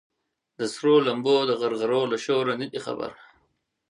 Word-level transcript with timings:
د 0.57 0.59
سرو 0.73 0.95
لمبو 1.07 1.37
د 1.45 1.51
غرغرو 1.61 2.01
له 2.11 2.17
شوره 2.25 2.53
نه 2.61 2.67
دي 2.71 2.79
خبر 2.85 3.11